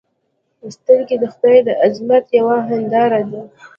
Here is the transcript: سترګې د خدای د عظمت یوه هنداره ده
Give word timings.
سترګې 0.75 1.15
د 1.19 1.23
خدای 1.33 1.57
د 1.67 1.69
عظمت 1.85 2.25
یوه 2.39 2.57
هنداره 2.69 3.21
ده 3.31 3.41